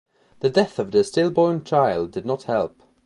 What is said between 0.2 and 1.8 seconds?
The death of their stillborn